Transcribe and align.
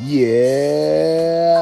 Yeah, 0.00 1.58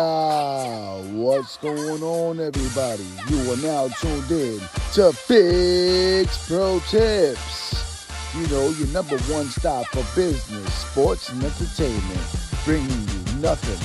what's 1.15 1.57
going 1.57 2.01
on, 2.01 2.38
everybody? 2.38 3.04
You 3.29 3.53
are 3.53 3.56
now 3.56 3.88
tuned 3.88 4.31
in 4.31 4.61
to 4.93 5.13
Figz 5.13 6.47
Pro 6.47 6.79
Tips. 6.88 8.06
You 8.37 8.47
know, 8.47 8.69
your 8.69 8.87
number 8.88 9.19
one 9.22 9.47
stop 9.47 9.85
for 9.87 10.04
business, 10.15 10.72
sports, 10.74 11.29
and 11.31 11.43
entertainment, 11.43 12.21
bringing 12.65 12.88
you 12.88 13.40
nothing 13.40 13.81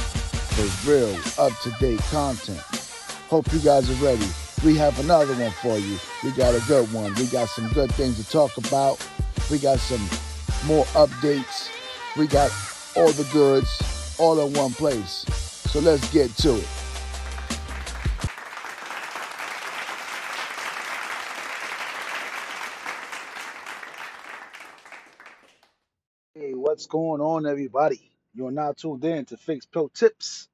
but 0.56 0.70
real, 0.88 1.18
up 1.40 1.52
to 1.64 1.72
date 1.80 2.02
content. 2.12 2.62
Hope 3.30 3.52
you 3.52 3.58
guys 3.60 3.90
are 3.90 4.06
ready. 4.06 4.28
We 4.64 4.76
have 4.76 5.00
another 5.00 5.34
one 5.34 5.54
for 5.54 5.80
you. 5.80 5.98
We 6.24 6.30
got 6.34 6.54
a 6.54 6.62
good 6.68 6.94
one. 6.94 7.16
We 7.16 7.26
got 7.28 7.50
some 7.50 7.68
good 7.70 7.92
things 7.94 8.24
to 8.24 8.32
talk 8.32 8.56
about. 8.58 9.04
We 9.50 9.58
got 9.58 9.80
some 9.80 10.08
more 10.68 10.86
updates. 10.94 11.72
We 12.16 12.28
got 12.28 12.52
all 12.96 13.12
the 13.12 13.28
goods 13.34 13.95
all 14.18 14.46
in 14.46 14.54
one 14.54 14.72
place. 14.72 15.26
So 15.70 15.80
let's 15.80 16.12
get 16.12 16.30
to 16.38 16.56
it. 16.56 16.68
Hey, 26.34 26.54
what's 26.54 26.86
going 26.88 27.22
on, 27.22 27.46
everybody? 27.46 28.12
You're 28.34 28.52
now 28.52 28.74
tuned 28.74 29.04
in 29.06 29.26
to 29.26 29.38
Figz 29.38 29.66
Pro 29.66 29.88
Tips. 29.88 30.48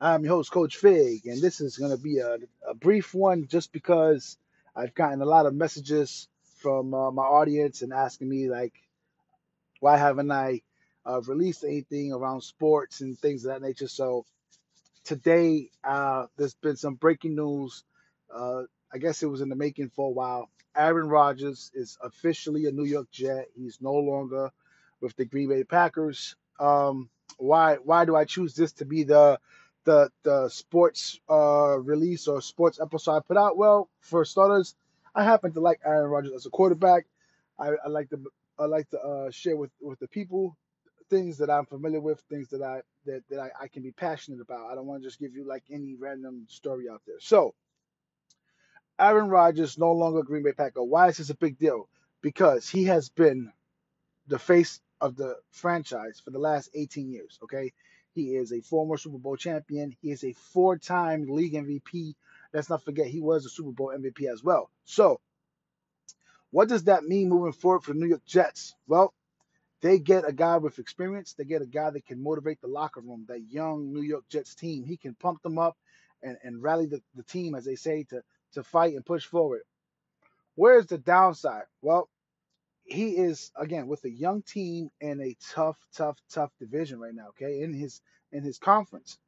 I'm 0.00 0.24
your 0.24 0.36
host, 0.36 0.50
Coach 0.52 0.76
Fig, 0.76 1.26
and 1.26 1.42
this 1.42 1.60
is 1.60 1.76
going 1.76 1.90
to 1.90 2.02
be 2.02 2.18
a, 2.18 2.38
a 2.68 2.74
brief 2.74 3.14
one 3.14 3.46
just 3.48 3.72
because 3.72 4.36
I've 4.76 4.94
gotten 4.94 5.20
a 5.20 5.26
lot 5.26 5.46
of 5.46 5.54
messages 5.54 6.28
from 6.60 6.94
uh, 6.94 7.10
my 7.10 7.24
audience 7.24 7.82
and 7.82 7.92
asking 7.92 8.28
me, 8.28 8.48
like, 8.48 8.74
why 9.80 9.96
haven't 9.96 10.30
I 10.30 10.62
uh, 11.06 11.20
released 11.22 11.64
anything 11.64 12.12
around 12.12 12.42
sports 12.42 13.00
and 13.00 13.18
things 13.18 13.44
of 13.44 13.52
that 13.52 13.62
nature? 13.66 13.88
So 13.88 14.24
today, 15.04 15.70
uh, 15.84 16.26
there's 16.36 16.54
been 16.54 16.76
some 16.76 16.94
breaking 16.94 17.34
news. 17.34 17.84
Uh, 18.32 18.62
I 18.92 18.98
guess 18.98 19.22
it 19.22 19.26
was 19.26 19.40
in 19.40 19.48
the 19.48 19.56
making 19.56 19.90
for 19.90 20.08
a 20.08 20.12
while. 20.12 20.50
Aaron 20.76 21.08
Rodgers 21.08 21.70
is 21.74 21.98
officially 22.02 22.66
a 22.66 22.72
New 22.72 22.84
York 22.84 23.10
Jet. 23.10 23.46
He's 23.56 23.78
no 23.80 23.94
longer 23.94 24.50
with 25.00 25.16
the 25.16 25.24
Green 25.24 25.48
Bay 25.48 25.64
Packers. 25.64 26.36
Um, 26.60 27.08
why? 27.36 27.76
Why 27.76 28.04
do 28.04 28.16
I 28.16 28.24
choose 28.24 28.54
this 28.54 28.72
to 28.74 28.84
be 28.84 29.04
the 29.04 29.38
the 29.84 30.10
the 30.22 30.48
sports 30.48 31.18
uh, 31.28 31.78
release 31.78 32.28
or 32.28 32.40
sports 32.42 32.78
episode 32.80 33.16
I 33.16 33.20
put 33.20 33.36
out? 33.36 33.56
Well, 33.56 33.88
for 34.00 34.24
starters, 34.24 34.74
I 35.14 35.24
happen 35.24 35.52
to 35.52 35.60
like 35.60 35.80
Aaron 35.84 36.10
Rodgers 36.10 36.32
as 36.32 36.46
a 36.46 36.50
quarterback. 36.50 37.06
I, 37.58 37.70
I 37.84 37.88
like 37.88 38.10
to 38.10 38.20
I 38.58 38.66
like 38.66 38.88
to 38.90 39.00
uh, 39.00 39.30
share 39.30 39.56
with 39.56 39.70
with 39.80 39.98
the 39.98 40.08
people 40.08 40.56
things 41.08 41.38
that 41.38 41.50
I'm 41.50 41.66
familiar 41.66 42.00
with, 42.00 42.20
things 42.28 42.48
that 42.50 42.62
I 42.62 42.82
that, 43.06 43.22
that 43.30 43.40
I, 43.40 43.64
I 43.64 43.68
can 43.68 43.82
be 43.82 43.92
passionate 43.92 44.40
about. 44.40 44.70
I 44.70 44.74
don't 44.74 44.86
want 44.86 45.02
to 45.02 45.08
just 45.08 45.20
give 45.20 45.34
you 45.34 45.46
like 45.46 45.64
any 45.70 45.94
random 45.94 46.46
story 46.48 46.88
out 46.88 47.02
there. 47.06 47.20
So 47.20 47.54
Aaron 48.98 49.28
Rodgers 49.28 49.78
no 49.78 49.92
longer 49.92 50.22
Green 50.22 50.42
Bay 50.42 50.52
Packer. 50.52 50.82
Why 50.82 51.08
is 51.08 51.18
this 51.18 51.30
a 51.30 51.34
big 51.34 51.58
deal? 51.58 51.88
Because 52.20 52.68
he 52.68 52.84
has 52.84 53.08
been 53.08 53.52
the 54.26 54.38
face 54.38 54.80
of 55.00 55.16
the 55.16 55.36
franchise 55.50 56.20
for 56.24 56.30
the 56.30 56.38
last 56.38 56.70
18 56.74 57.10
years. 57.10 57.38
Okay, 57.44 57.72
he 58.14 58.34
is 58.34 58.52
a 58.52 58.60
former 58.60 58.96
Super 58.96 59.18
Bowl 59.18 59.36
champion. 59.36 59.96
He 60.02 60.10
is 60.10 60.24
a 60.24 60.32
four-time 60.32 61.26
league 61.28 61.54
MVP. 61.54 62.14
Let's 62.52 62.68
not 62.68 62.84
forget 62.84 63.06
he 63.06 63.20
was 63.20 63.46
a 63.46 63.50
Super 63.50 63.70
Bowl 63.70 63.92
MVP 63.96 64.30
as 64.30 64.42
well. 64.42 64.70
So, 64.84 65.20
what 66.50 66.68
does 66.68 66.84
that 66.84 67.04
mean 67.04 67.28
moving 67.28 67.52
forward 67.52 67.84
for 67.84 67.92
the 67.92 68.00
New 68.00 68.08
York 68.08 68.24
Jets? 68.26 68.74
Well, 68.86 69.14
they 69.80 69.98
get 69.98 70.28
a 70.28 70.32
guy 70.32 70.56
with 70.56 70.78
experience. 70.78 71.34
They 71.34 71.44
get 71.44 71.62
a 71.62 71.66
guy 71.66 71.90
that 71.90 72.06
can 72.06 72.22
motivate 72.22 72.60
the 72.60 72.68
locker 72.68 73.00
room, 73.00 73.24
that 73.28 73.42
young 73.50 73.92
New 73.92 74.02
York 74.02 74.24
Jets 74.28 74.54
team. 74.54 74.84
He 74.84 74.96
can 74.96 75.14
pump 75.14 75.42
them 75.42 75.58
up 75.58 75.76
and, 76.22 76.36
and 76.42 76.62
rally 76.62 76.86
the, 76.86 77.00
the 77.14 77.22
team, 77.22 77.54
as 77.54 77.64
they 77.64 77.76
say, 77.76 78.04
to, 78.10 78.22
to 78.54 78.62
fight 78.62 78.94
and 78.94 79.06
push 79.06 79.24
forward. 79.24 79.62
Where's 80.56 80.86
the 80.86 80.98
downside? 80.98 81.64
Well, 81.82 82.08
he 82.84 83.10
is 83.10 83.52
again 83.54 83.86
with 83.86 84.04
a 84.04 84.10
young 84.10 84.42
team 84.42 84.90
in 85.00 85.20
a 85.20 85.36
tough, 85.52 85.76
tough, 85.94 86.16
tough 86.30 86.50
division 86.58 86.98
right 86.98 87.14
now. 87.14 87.28
Okay, 87.28 87.60
in 87.60 87.72
his 87.72 88.00
in 88.32 88.42
his 88.42 88.58
conference, 88.58 89.18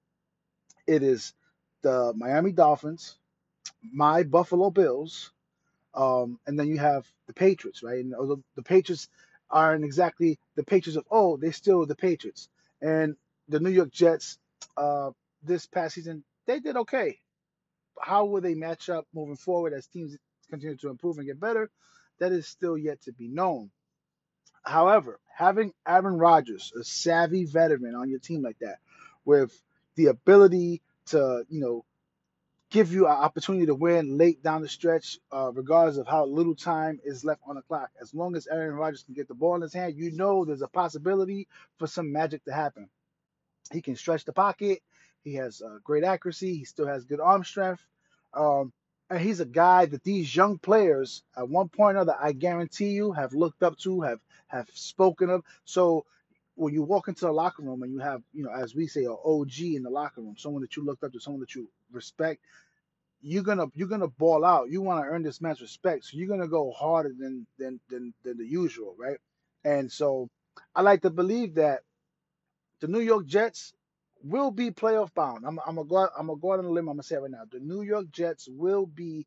it 0.86 1.02
is 1.02 1.34
the 1.82 2.12
Miami 2.16 2.52
Dolphins, 2.52 3.18
my 3.92 4.22
Buffalo 4.22 4.70
Bills, 4.70 5.30
um, 5.94 6.38
and 6.46 6.58
then 6.58 6.68
you 6.68 6.78
have 6.78 7.06
the 7.26 7.34
Patriots, 7.34 7.82
right? 7.82 8.02
And 8.02 8.12
the, 8.12 8.42
the 8.56 8.62
Patriots 8.62 9.08
aren't 9.50 9.84
exactly 9.84 10.38
the 10.56 10.64
Patriots 10.64 10.96
of 10.96 11.04
oh, 11.10 11.36
they're 11.36 11.52
still 11.52 11.86
the 11.86 11.96
Patriots. 11.96 12.48
And 12.80 13.16
the 13.48 13.60
New 13.60 13.70
York 13.70 13.90
Jets, 13.90 14.38
uh, 14.76 15.10
this 15.42 15.66
past 15.66 15.94
season, 15.94 16.24
they 16.46 16.60
did 16.60 16.76
okay. 16.76 17.18
How 18.00 18.24
will 18.24 18.40
they 18.40 18.54
match 18.54 18.88
up 18.88 19.06
moving 19.12 19.36
forward 19.36 19.72
as 19.72 19.86
teams 19.86 20.16
continue 20.48 20.76
to 20.76 20.88
improve 20.88 21.18
and 21.18 21.26
get 21.26 21.40
better? 21.40 21.70
That 22.18 22.32
is 22.32 22.46
still 22.46 22.78
yet 22.78 23.02
to 23.02 23.12
be 23.12 23.28
known. 23.28 23.70
However, 24.62 25.18
having 25.34 25.72
Aaron 25.86 26.18
Rodgers, 26.18 26.72
a 26.78 26.84
savvy 26.84 27.44
veteran 27.44 27.94
on 27.94 28.10
your 28.10 28.18
team 28.18 28.42
like 28.42 28.58
that, 28.60 28.78
with 29.24 29.58
the 29.96 30.06
ability 30.06 30.82
to, 31.06 31.44
you 31.48 31.60
know, 31.60 31.84
give 32.70 32.92
you 32.92 33.06
an 33.06 33.12
opportunity 33.12 33.66
to 33.66 33.74
win 33.74 34.16
late 34.16 34.42
down 34.42 34.62
the 34.62 34.68
stretch, 34.68 35.18
uh, 35.32 35.50
regardless 35.52 35.96
of 35.96 36.06
how 36.06 36.24
little 36.24 36.54
time 36.54 37.00
is 37.04 37.24
left 37.24 37.42
on 37.46 37.56
the 37.56 37.62
clock. 37.62 37.90
As 38.00 38.14
long 38.14 38.36
as 38.36 38.46
Aaron 38.46 38.76
Rodgers 38.76 39.02
can 39.02 39.14
get 39.14 39.28
the 39.28 39.34
ball 39.34 39.56
in 39.56 39.62
his 39.62 39.74
hand, 39.74 39.96
you 39.96 40.12
know 40.12 40.44
there's 40.44 40.62
a 40.62 40.68
possibility 40.68 41.48
for 41.78 41.88
some 41.88 42.12
magic 42.12 42.44
to 42.44 42.52
happen. 42.52 42.88
He 43.72 43.82
can 43.82 43.96
stretch 43.96 44.24
the 44.24 44.32
pocket. 44.32 44.82
He 45.22 45.34
has 45.34 45.60
uh, 45.62 45.78
great 45.84 46.04
accuracy. 46.04 46.56
He 46.56 46.64
still 46.64 46.86
has 46.86 47.04
good 47.04 47.20
arm 47.20 47.44
strength. 47.44 47.84
Um, 48.32 48.72
and 49.10 49.20
he's 49.20 49.40
a 49.40 49.44
guy 49.46 49.86
that 49.86 50.04
these 50.04 50.34
young 50.34 50.58
players, 50.58 51.22
at 51.36 51.48
one 51.48 51.68
point 51.68 51.96
or 51.96 52.02
another, 52.02 52.16
I 52.20 52.32
guarantee 52.32 52.90
you, 52.90 53.12
have 53.12 53.34
looked 53.34 53.62
up 53.62 53.76
to, 53.78 54.02
have 54.02 54.20
have 54.46 54.68
spoken 54.74 55.30
of. 55.30 55.42
So 55.64 56.04
when 56.54 56.72
you 56.74 56.82
walk 56.82 57.08
into 57.08 57.24
the 57.24 57.32
locker 57.32 57.62
room 57.62 57.82
and 57.82 57.92
you 57.92 57.98
have, 57.98 58.22
you 58.32 58.44
know, 58.44 58.52
as 58.52 58.74
we 58.74 58.86
say, 58.86 59.04
an 59.04 59.16
OG 59.24 59.60
in 59.60 59.82
the 59.82 59.90
locker 59.90 60.20
room, 60.20 60.36
someone 60.38 60.62
that 60.62 60.76
you 60.76 60.84
looked 60.84 61.02
up 61.02 61.12
to, 61.12 61.20
someone 61.20 61.40
that 61.40 61.54
you 61.54 61.68
respect, 61.92 62.40
you're 63.22 63.42
gonna 63.42 63.66
you're 63.74 63.88
gonna 63.88 64.08
ball 64.08 64.44
out. 64.44 64.70
You 64.70 64.82
want 64.82 65.04
to 65.04 65.08
earn 65.10 65.22
this 65.22 65.40
man's 65.40 65.60
respect, 65.60 66.04
so 66.04 66.16
you're 66.16 66.28
gonna 66.28 66.48
go 66.48 66.70
harder 66.72 67.12
than 67.18 67.46
than 67.58 67.80
than 67.90 68.14
than 68.24 68.38
the 68.38 68.46
usual, 68.46 68.94
right? 68.98 69.18
And 69.64 69.90
so 69.90 70.28
I 70.74 70.82
like 70.82 71.02
to 71.02 71.10
believe 71.10 71.54
that 71.56 71.80
the 72.80 72.88
New 72.88 73.00
York 73.00 73.26
Jets 73.26 73.72
will 74.22 74.50
be 74.50 74.70
playoff 74.70 75.12
bound. 75.14 75.44
I'm, 75.46 75.58
I'm 75.66 75.76
gonna 75.76 75.88
go 75.88 76.08
I'm 76.18 76.26
gonna 76.28 76.40
go 76.40 76.52
out 76.52 76.58
on 76.60 76.66
a 76.66 76.70
limb. 76.70 76.88
I'm 76.88 76.96
gonna 76.96 77.02
say 77.02 77.16
right 77.16 77.30
now. 77.30 77.44
The 77.50 77.60
New 77.60 77.82
York 77.82 78.06
Jets 78.10 78.48
will 78.50 78.86
be 78.86 79.26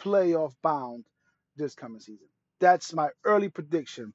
playoff 0.00 0.54
bound 0.62 1.04
this 1.56 1.74
coming 1.74 2.00
season. 2.00 2.26
That's 2.60 2.92
my 2.92 3.10
early 3.24 3.48
prediction. 3.48 4.12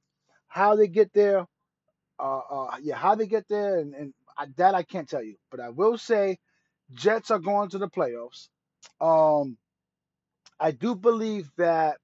How 0.48 0.76
they 0.76 0.88
get 0.88 1.14
there, 1.14 1.48
uh, 2.20 2.40
uh 2.40 2.78
yeah, 2.82 2.96
how 2.96 3.16
they 3.16 3.28
get 3.28 3.48
there, 3.50 3.80
and, 3.80 3.94
and 3.94 4.14
I, 4.38 4.48
that 4.58 4.76
I 4.76 4.84
can't 4.84 5.10
tell 5.10 5.24
you. 5.24 5.36
But 5.52 5.60
I 5.60 5.70
will 5.70 5.98
say, 5.98 6.40
Jets 6.94 7.32
are 7.32 7.40
going 7.40 7.70
to 7.70 7.78
the 7.78 7.90
playoffs. 7.90 8.50
Um, 9.02 9.58
I 10.60 10.72
do 10.72 10.96
believe 10.96 11.52
that 11.58 11.98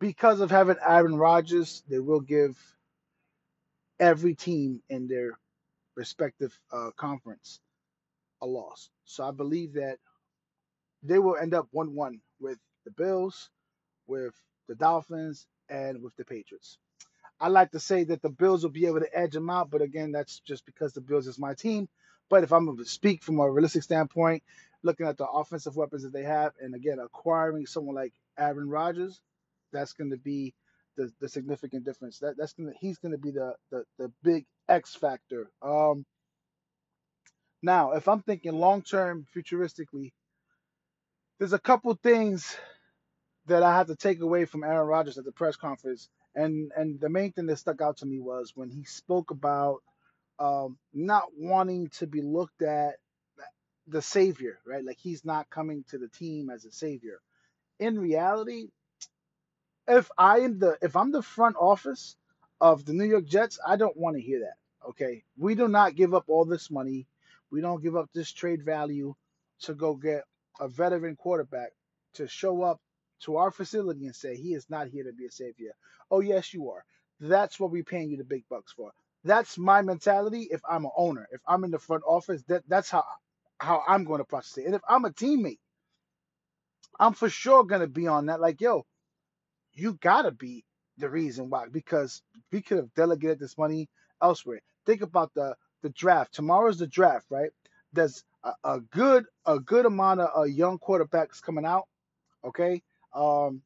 because 0.00 0.40
of 0.40 0.50
having 0.50 0.76
Aaron 0.86 1.16
Rodgers, 1.16 1.82
they 1.88 1.98
will 1.98 2.20
give 2.20 2.56
every 3.98 4.34
team 4.34 4.82
in 4.88 5.08
their 5.08 5.38
respective 5.96 6.58
uh, 6.72 6.90
conference 6.96 7.60
a 8.42 8.46
loss. 8.46 8.90
So 9.04 9.24
I 9.24 9.30
believe 9.30 9.74
that 9.74 9.98
they 11.02 11.18
will 11.18 11.36
end 11.36 11.54
up 11.54 11.68
1 11.70 11.94
1 11.94 12.20
with 12.40 12.58
the 12.84 12.90
Bills, 12.90 13.50
with 14.06 14.34
the 14.68 14.74
Dolphins, 14.74 15.46
and 15.68 16.02
with 16.02 16.14
the 16.16 16.24
Patriots. 16.24 16.78
I 17.40 17.48
like 17.48 17.72
to 17.72 17.80
say 17.80 18.04
that 18.04 18.22
the 18.22 18.30
Bills 18.30 18.62
will 18.62 18.70
be 18.70 18.86
able 18.86 19.00
to 19.00 19.18
edge 19.18 19.32
them 19.32 19.50
out, 19.50 19.70
but 19.70 19.82
again, 19.82 20.12
that's 20.12 20.40
just 20.40 20.64
because 20.66 20.92
the 20.92 21.00
Bills 21.00 21.26
is 21.26 21.38
my 21.38 21.54
team. 21.54 21.88
But 22.28 22.42
if 22.42 22.52
I'm 22.52 22.66
going 22.66 22.78
to 22.78 22.84
speak 22.84 23.22
from 23.22 23.38
a 23.40 23.50
realistic 23.50 23.82
standpoint, 23.82 24.42
looking 24.82 25.06
at 25.06 25.16
the 25.16 25.26
offensive 25.26 25.76
weapons 25.76 26.02
that 26.02 26.12
they 26.12 26.24
have, 26.24 26.52
and 26.60 26.74
again, 26.74 26.98
acquiring 26.98 27.66
someone 27.66 27.94
like 27.94 28.12
Aaron 28.38 28.68
Rodgers, 28.68 29.20
that's 29.72 29.92
going 29.92 30.10
to 30.10 30.16
be 30.16 30.54
the, 30.96 31.12
the 31.20 31.28
significant 31.28 31.84
difference. 31.84 32.18
That 32.18 32.36
that's 32.36 32.54
gonna 32.54 32.72
he's 32.80 32.98
going 32.98 33.12
to 33.12 33.18
be 33.18 33.30
the, 33.30 33.54
the 33.70 33.84
the 33.98 34.12
big 34.22 34.46
X 34.68 34.94
factor. 34.94 35.50
Um, 35.62 36.04
now, 37.62 37.92
if 37.92 38.08
I'm 38.08 38.22
thinking 38.22 38.52
long 38.52 38.82
term, 38.82 39.26
futuristically, 39.36 40.12
there's 41.38 41.52
a 41.52 41.58
couple 41.58 41.94
things 41.94 42.56
that 43.46 43.62
I 43.62 43.76
have 43.76 43.88
to 43.88 43.96
take 43.96 44.20
away 44.20 44.44
from 44.44 44.64
Aaron 44.64 44.86
Rodgers 44.86 45.18
at 45.18 45.24
the 45.24 45.32
press 45.32 45.56
conference, 45.56 46.08
and 46.34 46.72
and 46.76 47.00
the 47.00 47.08
main 47.08 47.32
thing 47.32 47.46
that 47.46 47.58
stuck 47.58 47.80
out 47.80 47.98
to 47.98 48.06
me 48.06 48.18
was 48.20 48.52
when 48.54 48.70
he 48.70 48.84
spoke 48.84 49.30
about 49.30 49.82
um, 50.38 50.78
not 50.92 51.24
wanting 51.36 51.88
to 51.98 52.06
be 52.06 52.22
looked 52.22 52.62
at 52.62 52.96
the 53.86 54.02
savior, 54.02 54.58
right? 54.66 54.84
Like 54.84 54.98
he's 54.98 55.24
not 55.24 55.50
coming 55.50 55.84
to 55.90 55.98
the 55.98 56.08
team 56.08 56.50
as 56.50 56.64
a 56.64 56.72
savior. 56.72 57.20
In 57.78 57.98
reality, 57.98 58.68
if 59.88 60.10
I 60.18 60.40
am 60.40 60.58
the 60.58 60.78
if 60.82 60.96
I'm 60.96 61.12
the 61.12 61.22
front 61.22 61.56
office 61.58 62.16
of 62.60 62.84
the 62.84 62.92
New 62.92 63.04
York 63.04 63.26
Jets, 63.26 63.58
I 63.66 63.76
don't 63.76 63.96
want 63.96 64.16
to 64.16 64.22
hear 64.22 64.40
that. 64.40 64.88
Okay, 64.90 65.24
we 65.36 65.54
do 65.54 65.68
not 65.68 65.96
give 65.96 66.14
up 66.14 66.24
all 66.28 66.44
this 66.44 66.70
money. 66.70 67.06
We 67.50 67.60
don't 67.60 67.82
give 67.82 67.96
up 67.96 68.10
this 68.12 68.32
trade 68.32 68.64
value 68.64 69.14
to 69.62 69.74
go 69.74 69.94
get 69.94 70.24
a 70.60 70.68
veteran 70.68 71.16
quarterback 71.16 71.72
to 72.14 72.26
show 72.28 72.62
up 72.62 72.80
to 73.20 73.36
our 73.36 73.50
facility 73.50 74.06
and 74.06 74.14
say 74.14 74.36
he 74.36 74.54
is 74.54 74.68
not 74.68 74.88
here 74.88 75.04
to 75.04 75.12
be 75.12 75.26
a 75.26 75.30
savior. 75.30 75.74
Oh 76.10 76.20
yes, 76.20 76.52
you 76.52 76.70
are. 76.70 76.84
That's 77.20 77.58
what 77.58 77.70
we're 77.70 77.84
paying 77.84 78.10
you 78.10 78.16
the 78.16 78.24
big 78.24 78.44
bucks 78.50 78.72
for. 78.72 78.92
That's 79.26 79.58
my 79.58 79.82
mentality. 79.82 80.48
If 80.50 80.62
I'm 80.68 80.86
an 80.86 80.92
owner, 80.96 81.28
if 81.32 81.42
I'm 81.48 81.64
in 81.64 81.72
the 81.72 81.80
front 81.80 82.04
office, 82.06 82.42
that 82.48 82.64
that's 82.68 82.90
how 82.90 83.04
how 83.58 83.82
I'm 83.88 84.04
going 84.04 84.20
to 84.20 84.26
process 84.26 84.58
it. 84.58 84.66
And 84.66 84.76
if 84.76 84.82
I'm 84.88 85.04
a 85.06 85.10
teammate, 85.10 85.60
I'm 87.00 87.14
for 87.14 87.30
sure 87.30 87.64
going 87.64 87.82
to 87.82 87.88
be 87.88 88.08
on 88.08 88.26
that. 88.26 88.40
Like, 88.40 88.60
yo, 88.60 88.84
you 89.74 89.98
gotta 90.02 90.32
be 90.32 90.64
the 90.98 91.08
reason 91.10 91.50
why 91.50 91.66
because 91.70 92.22
we 92.52 92.62
could 92.62 92.78
have 92.78 92.94
delegated 92.94 93.40
this 93.40 93.58
money 93.58 93.88
elsewhere. 94.22 94.60
Think 94.86 95.02
about 95.02 95.32
the 95.34 95.56
the 95.82 95.90
draft. 95.90 96.34
Tomorrow's 96.34 96.78
the 96.78 96.88
draft, 96.88 97.26
right? 97.30 97.50
There's 97.92 98.24
a, 98.44 98.52
a 98.64 98.80
good 98.80 99.26
a 99.46 99.60
good 99.60 99.86
amount 99.86 100.20
of 100.20 100.30
uh, 100.36 100.44
young 100.44 100.78
quarterbacks 100.78 101.42
coming 101.42 101.66
out. 101.66 101.84
Okay, 102.44 102.82
um, 103.14 103.62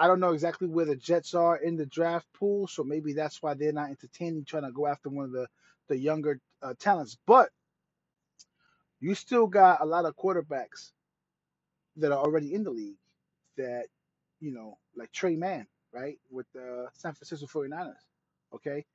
I 0.00 0.06
don't 0.06 0.18
know 0.18 0.32
exactly 0.32 0.66
where 0.66 0.86
the 0.86 0.96
Jets 0.96 1.34
are 1.34 1.58
in 1.58 1.76
the 1.76 1.84
draft 1.84 2.26
pool, 2.32 2.66
so 2.66 2.82
maybe 2.82 3.12
that's 3.12 3.42
why 3.42 3.52
they're 3.52 3.70
not 3.70 3.90
entertaining 3.90 4.46
trying 4.46 4.62
to 4.64 4.72
go 4.72 4.86
after 4.86 5.10
one 5.10 5.26
of 5.26 5.32
the 5.32 5.46
the 5.88 5.98
younger 5.98 6.40
uh, 6.62 6.72
talents. 6.80 7.18
But 7.26 7.50
you 8.98 9.14
still 9.14 9.46
got 9.46 9.82
a 9.82 9.84
lot 9.84 10.06
of 10.06 10.16
quarterbacks 10.16 10.92
that 11.96 12.12
are 12.12 12.18
already 12.18 12.54
in 12.54 12.64
the 12.64 12.70
league 12.70 12.96
that 13.58 13.88
you 14.40 14.52
know, 14.52 14.78
like 14.96 15.12
Trey 15.12 15.36
Mann, 15.36 15.66
right, 15.92 16.18
with 16.30 16.46
the 16.54 16.88
San 16.94 17.12
Francisco 17.12 17.46
49ers. 17.46 17.92
Okay, 18.54 18.86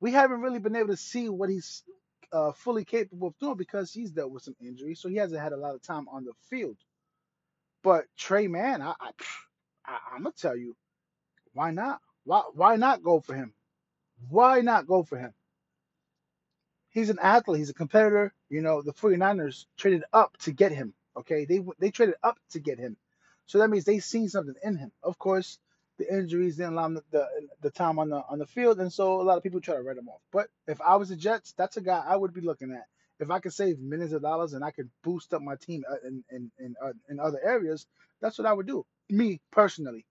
we 0.00 0.12
haven't 0.12 0.42
really 0.42 0.58
been 0.58 0.76
able 0.76 0.88
to 0.88 0.98
see 0.98 1.30
what 1.30 1.48
he's 1.48 1.82
uh, 2.30 2.52
fully 2.52 2.84
capable 2.84 3.28
of 3.28 3.38
doing 3.38 3.56
because 3.56 3.90
he's 3.90 4.10
dealt 4.10 4.30
with 4.32 4.42
some 4.42 4.56
injuries, 4.60 5.00
so 5.00 5.08
he 5.08 5.16
hasn't 5.16 5.40
had 5.40 5.52
a 5.52 5.56
lot 5.56 5.74
of 5.74 5.82
time 5.82 6.08
on 6.08 6.24
the 6.24 6.32
field. 6.50 6.76
But 7.82 8.04
Trey 8.18 8.48
Mann, 8.48 8.82
I, 8.82 8.94
I, 9.00 9.12
I 9.86 9.98
I'm 10.14 10.22
gonna 10.22 10.34
tell 10.36 10.56
you, 10.56 10.76
why 11.54 11.70
not? 11.70 12.00
Why 12.24 12.42
why 12.54 12.76
not 12.76 13.02
go 13.02 13.20
for 13.20 13.34
him? 13.34 13.54
Why 14.28 14.60
not 14.60 14.86
go 14.86 15.02
for 15.02 15.18
him? 15.18 15.34
He's 16.90 17.10
an 17.10 17.18
athlete. 17.20 17.58
He's 17.60 17.70
a 17.70 17.74
competitor. 17.74 18.34
You 18.48 18.60
know, 18.60 18.82
the 18.82 18.92
49ers 18.92 19.66
traded 19.76 20.04
up 20.12 20.36
to 20.38 20.52
get 20.52 20.72
him. 20.72 20.94
Okay, 21.16 21.44
they 21.44 21.60
they 21.78 21.90
traded 21.90 22.16
up 22.22 22.38
to 22.50 22.60
get 22.60 22.78
him. 22.78 22.96
So 23.46 23.58
that 23.58 23.68
means 23.70 23.84
they 23.84 23.98
seen 23.98 24.28
something 24.28 24.54
in 24.62 24.76
him. 24.76 24.92
Of 25.02 25.18
course, 25.18 25.58
the 25.98 26.12
injuries 26.12 26.56
didn't 26.56 26.74
allow 26.74 26.86
him 26.86 26.94
the, 26.94 27.04
the, 27.10 27.28
the 27.62 27.70
time 27.70 27.98
on 27.98 28.10
the 28.10 28.22
on 28.28 28.38
the 28.38 28.46
field, 28.46 28.80
and 28.80 28.92
so 28.92 29.20
a 29.20 29.24
lot 29.24 29.36
of 29.36 29.42
people 29.42 29.60
try 29.60 29.76
to 29.76 29.82
write 29.82 29.98
him 29.98 30.08
off. 30.08 30.20
But 30.32 30.48
if 30.66 30.80
I 30.80 30.96
was 30.96 31.08
the 31.10 31.16
Jets, 31.16 31.52
that's 31.56 31.76
a 31.76 31.80
guy 31.82 32.02
I 32.06 32.16
would 32.16 32.32
be 32.34 32.40
looking 32.40 32.72
at. 32.72 32.86
If 33.20 33.30
I 33.30 33.40
could 33.40 33.52
save 33.52 33.78
millions 33.78 34.12
of 34.12 34.22
dollars 34.22 34.52
and 34.54 34.64
I 34.64 34.70
could 34.70 34.90
boost 35.04 35.32
up 35.34 35.42
my 35.42 35.56
team 35.56 35.84
uh, 35.90 36.06
in 36.06 36.24
in 36.30 36.50
in, 36.58 36.74
uh, 36.82 36.92
in 37.08 37.20
other 37.20 37.40
areas, 37.44 37.86
that's 38.20 38.38
what 38.38 38.46
I 38.46 38.52
would 38.52 38.66
do. 38.66 38.84
Me 39.12 39.42
personally. 39.50 40.06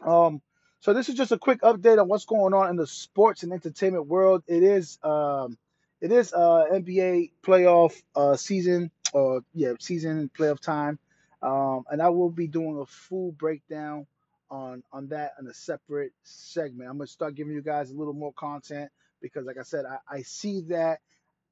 Um, 0.00 0.40
so 0.78 0.92
this 0.94 1.08
is 1.08 1.16
just 1.16 1.32
a 1.32 1.38
quick 1.38 1.62
update 1.62 2.00
on 2.00 2.08
what's 2.08 2.26
going 2.26 2.54
on 2.54 2.70
in 2.70 2.76
the 2.76 2.86
sports 2.86 3.42
and 3.42 3.52
entertainment 3.52 4.06
world. 4.06 4.44
It 4.46 4.62
is 4.62 4.98
um, 5.02 5.58
it 6.00 6.12
is 6.12 6.32
uh 6.32 6.66
NBA 6.72 7.32
playoff 7.42 8.00
uh 8.14 8.36
season 8.36 8.92
or 9.12 9.40
yeah 9.52 9.72
season 9.80 10.18
and 10.18 10.32
playoff 10.32 10.60
time. 10.60 11.00
Um, 11.42 11.84
and 11.90 12.00
I 12.00 12.10
will 12.10 12.30
be 12.30 12.46
doing 12.46 12.78
a 12.80 12.86
full 12.86 13.32
breakdown 13.32 14.06
on 14.48 14.84
on 14.92 15.08
that 15.08 15.32
in 15.40 15.48
a 15.48 15.54
separate 15.54 16.12
segment. 16.22 16.88
I'm 16.88 16.98
gonna 16.98 17.08
start 17.08 17.34
giving 17.34 17.54
you 17.54 17.62
guys 17.62 17.90
a 17.90 17.94
little 17.94 18.14
more 18.14 18.32
content 18.34 18.92
because, 19.20 19.44
like 19.44 19.58
I 19.58 19.64
said, 19.64 19.86
I, 19.86 19.98
I 20.08 20.22
see 20.22 20.60
that 20.68 21.00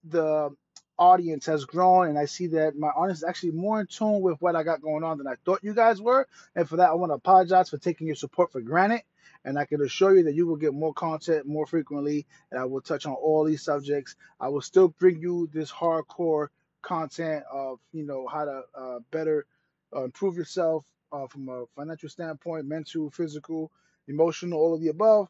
the 0.05 0.51
audience 0.99 1.47
has 1.47 1.65
grown, 1.65 2.09
and 2.09 2.19
I 2.19 2.27
see 2.27 2.49
that 2.49 2.77
my 2.77 2.89
audience 2.89 3.19
is 3.19 3.25
actually 3.25 3.53
more 3.53 3.81
in 3.81 3.87
tune 3.87 4.21
with 4.21 4.41
what 4.41 4.57
I 4.57 4.63
got 4.63 4.83
going 4.83 5.05
on 5.05 5.19
than 5.19 5.27
I 5.27 5.35
thought 5.45 5.65
you 5.65 5.75
guys 5.75 6.01
were. 6.01 6.27
And 6.55 6.69
for 6.69 6.77
that, 6.77 6.91
I 6.91 6.95
want 6.95 7.11
to 7.11 7.15
apologize 7.15 7.71
for 7.71 7.79
taking 7.79 8.07
your 8.07 8.17
support 8.17 8.53
for 8.53 8.61
granted. 8.61 9.03
And 9.45 9.59
I 9.59 9.65
can 9.65 9.81
assure 9.83 10.17
you 10.17 10.25
that 10.25 10.35
you 10.35 10.47
will 10.47 10.57
get 10.57 10.73
more 10.73 10.95
content 10.95 11.47
more 11.47 11.67
frequently, 11.67 12.27
and 12.51 12.61
I 12.61 12.65
will 12.65 12.81
touch 12.81 13.07
on 13.07 13.15
all 13.15 13.45
these 13.45 13.63
subjects. 13.63 14.15
I 14.39 14.49
will 14.49 14.61
still 14.61 14.89
bring 14.89 15.21
you 15.21 15.49
this 15.53 15.71
hardcore 15.73 16.49
content 16.83 17.45
of 17.53 17.79
you 17.93 18.05
know 18.05 18.27
how 18.27 18.45
to 18.45 18.63
uh, 18.75 18.99
better 19.11 19.47
uh, 19.95 20.05
improve 20.05 20.37
yourself 20.37 20.85
uh, 21.13 21.27
from 21.27 21.49
a 21.49 21.65
financial 21.77 22.09
standpoint, 22.09 22.67
mental, 22.67 23.11
physical, 23.11 23.71
emotional, 24.09 24.61
all 24.61 24.75
of 24.75 24.81
the 24.81 24.89
above. 24.89 25.29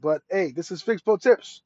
But 0.00 0.22
hey, 0.30 0.52
this 0.52 0.70
is 0.70 0.82
Figz 0.82 1.04
Pro 1.04 1.16
Tips, 1.16 1.62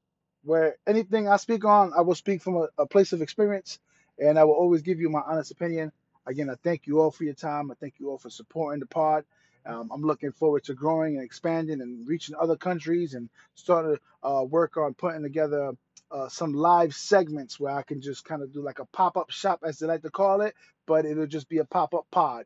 where 0.47 0.77
anything 0.87 1.29
I 1.29 1.37
speak 1.37 1.65
on, 1.65 1.93
I 1.97 2.03
will 2.03 2.15
speak 2.15 2.41
from 2.41 2.57
a, 2.57 2.69
a 2.79 2.87
place 2.87 3.13
of 3.13 3.21
experience, 3.21 3.79
and 4.19 4.39
I 4.39 4.45
will 4.45 4.55
always 4.55 4.83
give 4.83 5.01
you 5.01 5.11
my 5.11 5.21
honest 5.27 5.51
opinion. 5.51 5.93
Again, 6.25 6.49
I 6.49 6.55
thank 6.55 6.87
you 6.87 7.01
all 7.01 7.11
for 7.11 7.25
your 7.25 7.35
time. 7.35 7.71
I 7.71 7.75
thank 7.75 7.95
you 7.99 8.11
all 8.11 8.19
for 8.19 8.31
supporting 8.31 8.81
the 8.81 8.87
pod. 8.87 9.25
Um, 9.67 9.91
I'm 9.93 10.03
looking 10.03 10.31
forward 10.31 10.65
to 10.65 10.75
growing 10.75 11.17
and 11.17 11.25
expanding 11.25 11.81
and 11.81 12.07
reaching 12.07 12.37
other 12.37 12.57
countries 12.57 13.15
and 13.15 13.29
starting 13.57 13.97
to 13.97 14.29
uh, 14.29 14.43
work 14.45 14.77
on 14.77 14.95
putting 14.95 15.23
together 15.23 15.73
uh, 16.11 16.29
some 16.29 16.53
live 16.53 16.95
segments 16.95 17.59
where 17.59 17.75
I 17.75 17.83
can 17.83 18.01
just 18.01 18.25
kind 18.25 18.43
of 18.43 18.53
do 18.53 18.63
like 18.63 18.79
a 18.79 18.87
pop 18.87 19.17
up 19.17 19.31
shop, 19.31 19.65
as 19.67 19.79
they 19.79 19.89
like 19.89 20.03
to 20.03 20.11
call 20.11 20.43
it, 20.43 20.55
but 20.87 21.05
it'll 21.05 21.27
just 21.27 21.49
be 21.49 21.59
a 21.59 21.65
pop 21.65 21.95
up 21.95 22.07
pod. 22.13 22.45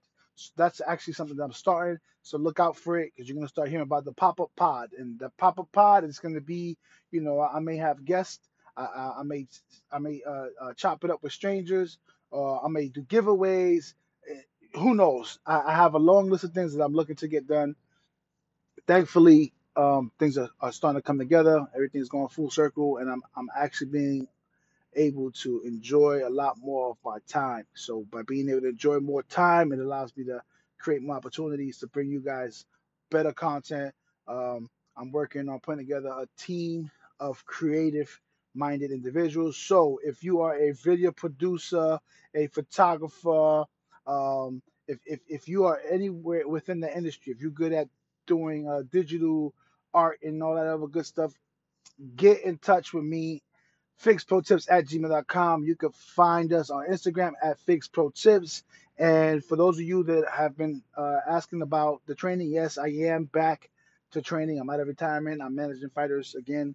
That's 0.56 0.80
actually 0.86 1.14
something 1.14 1.36
that 1.36 1.44
I'm 1.44 1.52
starting. 1.52 1.98
So 2.22 2.38
look 2.38 2.60
out 2.60 2.76
for 2.76 2.98
it 2.98 3.12
because 3.14 3.28
you're 3.28 3.36
going 3.36 3.46
to 3.46 3.52
start 3.52 3.68
hearing 3.68 3.82
about 3.82 4.04
the 4.04 4.12
pop 4.12 4.40
up 4.40 4.50
pod. 4.56 4.90
And 4.98 5.18
the 5.18 5.30
pop 5.38 5.58
up 5.58 5.68
pod 5.72 6.04
is 6.04 6.18
going 6.18 6.34
to 6.34 6.40
be, 6.40 6.76
you 7.10 7.20
know, 7.20 7.40
I 7.40 7.60
may 7.60 7.76
have 7.76 8.04
guests. 8.04 8.48
I, 8.76 8.84
I, 8.84 9.14
I 9.20 9.22
may 9.24 9.46
I 9.92 9.98
may 9.98 10.22
uh, 10.26 10.46
uh, 10.60 10.74
chop 10.74 11.04
it 11.04 11.10
up 11.10 11.22
with 11.22 11.32
strangers. 11.32 11.98
Or 12.30 12.64
I 12.64 12.68
may 12.68 12.88
do 12.88 13.02
giveaways. 13.02 13.94
Eh, 14.30 14.40
who 14.74 14.94
knows? 14.94 15.38
I, 15.46 15.62
I 15.66 15.74
have 15.74 15.94
a 15.94 15.98
long 15.98 16.30
list 16.30 16.44
of 16.44 16.52
things 16.52 16.74
that 16.74 16.84
I'm 16.84 16.94
looking 16.94 17.16
to 17.16 17.28
get 17.28 17.46
done. 17.46 17.74
Thankfully, 18.86 19.52
um, 19.76 20.12
things 20.18 20.38
are, 20.38 20.50
are 20.60 20.72
starting 20.72 21.00
to 21.00 21.06
come 21.06 21.18
together. 21.18 21.66
Everything's 21.74 22.08
going 22.08 22.28
full 22.28 22.50
circle, 22.50 22.98
and 22.98 23.10
I'm 23.10 23.22
I'm 23.36 23.48
actually 23.56 23.90
being 23.90 24.28
able 24.94 25.30
to 25.30 25.60
enjoy 25.64 26.26
a 26.26 26.30
lot 26.30 26.56
more 26.60 26.90
of 26.90 26.96
my 27.04 27.18
time. 27.28 27.66
So 27.74 28.04
by 28.10 28.22
being 28.22 28.48
able 28.48 28.62
to 28.62 28.68
enjoy 28.68 29.00
more 29.00 29.22
time, 29.22 29.72
it 29.72 29.78
allows 29.78 30.16
me 30.16 30.24
to 30.24 30.42
create 30.78 31.02
more 31.02 31.16
opportunities 31.16 31.78
to 31.78 31.86
bring 31.86 32.08
you 32.10 32.20
guys 32.20 32.64
better 33.10 33.32
content. 33.32 33.94
Um, 34.26 34.68
I'm 34.96 35.12
working 35.12 35.48
on 35.48 35.60
putting 35.60 35.84
together 35.86 36.08
a 36.08 36.26
team 36.36 36.90
of 37.18 37.44
creative 37.46 38.20
minded 38.54 38.90
individuals. 38.90 39.56
So 39.56 40.00
if 40.02 40.24
you 40.24 40.40
are 40.40 40.56
a 40.56 40.72
video 40.72 41.12
producer, 41.12 41.98
a 42.34 42.46
photographer, 42.48 43.64
um, 44.06 44.62
if, 44.88 44.98
if, 45.06 45.20
if 45.28 45.48
you 45.48 45.64
are 45.66 45.80
anywhere 45.88 46.48
within 46.48 46.80
the 46.80 46.94
industry, 46.94 47.32
if 47.32 47.40
you're 47.40 47.50
good 47.50 47.72
at 47.72 47.88
doing 48.26 48.68
uh, 48.68 48.82
digital 48.90 49.54
art 49.94 50.18
and 50.22 50.42
all 50.42 50.56
that 50.56 50.66
other 50.66 50.86
good 50.86 51.06
stuff, 51.06 51.32
get 52.16 52.42
in 52.44 52.58
touch 52.58 52.92
with 52.92 53.04
me. 53.04 53.42
FigzProTips 54.02 54.66
at 54.70 54.86
gmail.com. 54.86 55.64
You 55.64 55.76
can 55.76 55.92
find 55.92 56.52
us 56.52 56.70
on 56.70 56.86
Instagram 56.88 57.32
at 57.42 57.58
FigzProTips. 57.66 58.62
And 58.98 59.44
for 59.44 59.56
those 59.56 59.76
of 59.76 59.84
you 59.84 60.02
that 60.04 60.24
have 60.30 60.56
been 60.56 60.82
uh, 60.96 61.18
asking 61.28 61.62
about 61.62 62.02
the 62.06 62.14
training, 62.14 62.50
yes, 62.50 62.78
I 62.78 62.88
am 62.88 63.24
back 63.24 63.70
to 64.12 64.22
training. 64.22 64.58
I'm 64.58 64.70
out 64.70 64.80
of 64.80 64.88
retirement. 64.88 65.42
I'm 65.42 65.54
managing 65.54 65.90
fighters 65.90 66.34
again. 66.34 66.74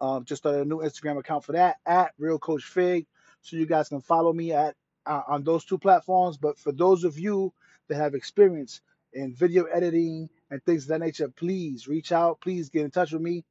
Um, 0.00 0.24
just 0.24 0.42
started 0.42 0.62
a 0.62 0.64
new 0.64 0.78
Instagram 0.78 1.18
account 1.18 1.44
for 1.44 1.52
that 1.52 1.76
at 1.86 2.12
Real 2.18 2.38
Coach 2.38 2.64
Fig. 2.64 3.06
So 3.42 3.56
you 3.56 3.66
guys 3.66 3.88
can 3.88 4.00
follow 4.00 4.32
me 4.32 4.52
at 4.52 4.74
uh, 5.04 5.22
on 5.28 5.44
those 5.44 5.64
two 5.64 5.78
platforms. 5.78 6.36
But 6.36 6.58
for 6.58 6.72
those 6.72 7.04
of 7.04 7.18
you 7.18 7.52
that 7.88 7.96
have 7.96 8.14
experience 8.14 8.80
in 9.12 9.34
video 9.34 9.64
editing 9.64 10.28
and 10.50 10.62
things 10.64 10.84
of 10.84 10.88
that 10.88 11.00
nature, 11.00 11.28
please 11.28 11.86
reach 11.86 12.12
out. 12.12 12.40
Please 12.40 12.70
get 12.70 12.84
in 12.84 12.90
touch 12.90 13.12
with 13.12 13.22
me. 13.22 13.44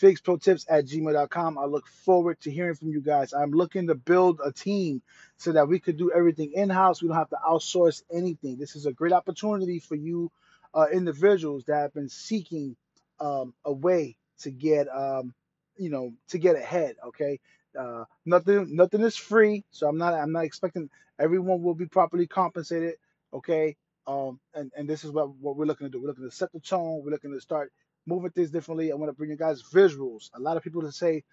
FigzProTips 0.00 0.66
at 0.68 0.86
gmail.com. 0.86 1.58
I 1.58 1.64
look 1.64 1.86
forward 1.86 2.40
to 2.42 2.50
hearing 2.50 2.74
from 2.74 2.88
you 2.90 3.00
guys. 3.00 3.32
I'm 3.32 3.50
looking 3.50 3.88
to 3.88 3.94
build 3.94 4.40
a 4.44 4.52
team 4.52 5.02
so 5.36 5.52
that 5.52 5.68
we 5.68 5.78
could 5.80 5.96
do 5.96 6.12
everything 6.12 6.52
in 6.54 6.70
house. 6.70 7.02
We 7.02 7.08
don't 7.08 7.16
have 7.16 7.30
to 7.30 7.38
outsource 7.46 8.02
anything. 8.12 8.58
This 8.58 8.76
is 8.76 8.86
a 8.86 8.92
great 8.92 9.12
opportunity 9.12 9.78
for 9.78 9.94
you 9.94 10.30
uh, 10.74 10.86
individuals 10.92 11.64
that 11.64 11.80
have 11.80 11.94
been 11.94 12.08
seeking 12.08 12.76
um, 13.20 13.54
a 13.64 13.72
way 13.72 14.16
to 14.40 14.50
get, 14.50 14.86
um, 14.88 15.34
you 15.76 15.90
know, 15.90 16.12
to 16.28 16.38
get 16.38 16.56
ahead. 16.56 16.96
Okay, 17.08 17.40
uh, 17.78 18.04
nothing, 18.24 18.76
nothing 18.76 19.00
is 19.00 19.16
free, 19.16 19.64
so 19.70 19.88
I'm 19.88 19.98
not, 19.98 20.14
I'm 20.14 20.32
not 20.32 20.44
expecting 20.44 20.90
everyone 21.18 21.62
will 21.62 21.74
be 21.74 21.86
properly 21.86 22.26
compensated. 22.26 22.94
Okay, 23.32 23.76
um, 24.06 24.38
and 24.54 24.72
and 24.76 24.88
this 24.88 25.04
is 25.04 25.10
what 25.10 25.34
what 25.36 25.56
we're 25.56 25.66
looking 25.66 25.86
to 25.86 25.90
do. 25.90 26.00
We're 26.00 26.08
looking 26.08 26.28
to 26.28 26.34
set 26.34 26.52
the 26.52 26.60
tone. 26.60 27.02
We're 27.04 27.10
looking 27.10 27.32
to 27.32 27.40
start 27.40 27.72
moving 28.08 28.30
things 28.30 28.50
differently. 28.50 28.90
I 28.90 28.94
want 28.96 29.10
to 29.10 29.16
bring 29.16 29.30
you 29.30 29.36
guys 29.36 29.62
visuals. 29.62 30.30
A 30.34 30.40
lot 30.40 30.56
of 30.56 30.62
people 30.62 30.82
that 30.82 30.92
say 30.92 31.24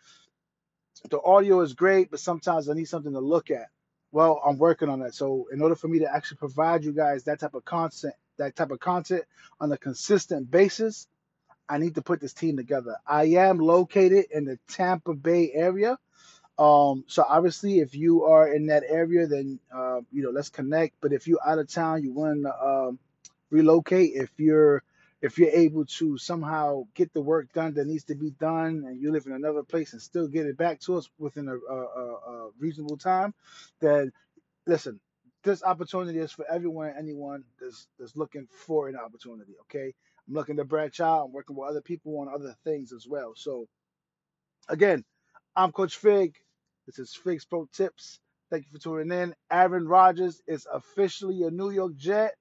the 1.09 1.21
audio 1.21 1.61
is 1.61 1.73
great, 1.73 2.11
but 2.11 2.19
sometimes 2.19 2.69
I 2.69 2.73
need 2.73 2.85
something 2.85 3.13
to 3.13 3.19
look 3.19 3.49
at. 3.51 3.67
Well, 4.11 4.41
I'm 4.45 4.57
working 4.57 4.89
on 4.89 4.99
that. 4.99 5.13
So 5.13 5.47
in 5.51 5.61
order 5.61 5.75
for 5.75 5.87
me 5.87 5.99
to 5.99 6.13
actually 6.13 6.37
provide 6.37 6.83
you 6.83 6.93
guys 6.93 7.23
that 7.23 7.39
type 7.39 7.53
of 7.53 7.65
content, 7.65 8.13
that 8.37 8.55
type 8.55 8.71
of 8.71 8.79
content 8.79 9.23
on 9.59 9.71
a 9.71 9.77
consistent 9.77 10.49
basis, 10.49 11.07
I 11.67 11.79
need 11.79 11.95
to 11.95 12.01
put 12.01 12.21
this 12.21 12.33
team 12.33 12.57
together. 12.57 12.95
I 13.05 13.25
am 13.25 13.57
located 13.57 14.25
in 14.31 14.45
the 14.45 14.59
Tampa 14.69 15.13
Bay 15.13 15.51
area. 15.53 15.97
Um, 16.57 17.03
so 17.07 17.25
obviously, 17.27 17.79
if 17.79 17.95
you 17.95 18.23
are 18.25 18.53
in 18.53 18.67
that 18.67 18.83
area, 18.87 19.27
then 19.27 19.59
uh, 19.73 20.01
you 20.11 20.23
know 20.23 20.29
let's 20.29 20.49
connect. 20.49 20.95
But 21.01 21.11
if 21.11 21.27
you're 21.27 21.45
out 21.45 21.59
of 21.59 21.69
town, 21.69 22.03
you 22.03 22.13
want 22.13 22.43
to 22.43 22.65
um, 22.65 22.99
relocate. 23.49 24.13
If 24.13 24.29
you're 24.37 24.83
if 25.25 25.39
you're 25.39 25.49
able 25.49 25.85
to 25.85 26.17
somehow 26.17 26.83
get 26.93 27.13
the 27.13 27.21
work 27.21 27.51
done 27.53 27.73
that 27.73 27.87
needs 27.87 28.05
to 28.05 28.15
be 28.15 28.31
done, 28.31 28.83
and 28.87 29.01
you 29.01 29.11
live 29.11 29.25
in 29.25 29.33
another 29.33 29.63
place 29.63 29.93
and 29.93 30.01
still 30.01 30.27
get 30.27 30.45
it 30.45 30.57
back 30.57 30.79
to 30.81 30.97
us 30.97 31.09
within 31.17 31.47
a, 31.47 31.55
a, 31.55 31.77
a 31.77 32.49
reasonable 32.59 32.97
time, 32.97 33.33
then 33.81 34.11
listen. 34.67 34.99
This 35.43 35.63
opportunity 35.63 36.17
is 36.19 36.31
for 36.31 36.45
everyone, 36.51 36.87
and 36.87 36.97
anyone 36.97 37.43
that's 37.61 37.87
that's 37.99 38.15
looking 38.15 38.47
for 38.65 38.89
an 38.89 38.95
opportunity. 38.95 39.53
Okay, 39.63 39.93
I'm 40.27 40.33
looking 40.33 40.57
to 40.57 40.65
branch 40.65 40.99
out. 40.99 41.25
I'm 41.25 41.33
working 41.33 41.55
with 41.55 41.69
other 41.69 41.81
people 41.81 42.19
on 42.19 42.29
other 42.33 42.55
things 42.63 42.91
as 42.93 43.05
well. 43.07 43.33
So 43.35 43.67
again, 44.69 45.03
I'm 45.55 45.71
Coach 45.71 45.97
Fig. 45.97 46.35
This 46.87 46.99
is 46.99 47.15
Figz 47.15 47.45
Pro 47.45 47.67
Tips. 47.73 48.19
Thank 48.51 48.65
you 48.65 48.71
for 48.71 48.83
tuning 48.83 49.17
in. 49.17 49.35
Aaron 49.51 49.87
Rodgers 49.87 50.41
is 50.47 50.67
officially 50.71 51.43
a 51.43 51.51
New 51.51 51.71
York 51.71 51.95
Jet. 51.95 52.33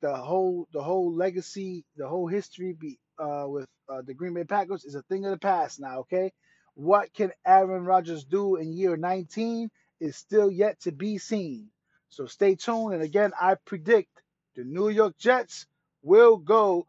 The 0.00 0.14
whole 0.14 0.68
the 0.72 0.82
whole 0.82 1.12
legacy, 1.14 1.84
the 1.96 2.08
whole 2.08 2.28
history 2.28 2.72
be, 2.72 2.98
uh, 3.18 3.44
with 3.46 3.66
uh, 3.88 4.02
the 4.02 4.14
Green 4.14 4.34
Bay 4.34 4.44
Packers 4.44 4.84
is 4.84 4.94
a 4.94 5.02
thing 5.02 5.24
of 5.24 5.32
the 5.32 5.38
past 5.38 5.80
now. 5.80 6.00
Okay, 6.00 6.32
what 6.74 7.12
can 7.12 7.32
Aaron 7.44 7.84
Rodgers 7.84 8.24
do 8.24 8.56
in 8.56 8.72
year 8.72 8.96
19 8.96 9.70
is 10.00 10.16
still 10.16 10.50
yet 10.50 10.80
to 10.82 10.92
be 10.92 11.18
seen. 11.18 11.70
So 12.10 12.26
stay 12.26 12.54
tuned. 12.54 12.94
And 12.94 13.02
again, 13.02 13.32
I 13.40 13.56
predict 13.56 14.10
the 14.54 14.64
New 14.64 14.88
York 14.88 15.18
Jets 15.18 15.66
will 16.02 16.36
go 16.36 16.86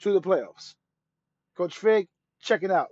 to 0.00 0.12
the 0.12 0.20
playoffs. 0.20 0.74
Coach 1.56 1.76
Fig, 1.76 2.08
check 2.40 2.62
it 2.62 2.70
out. 2.70 2.88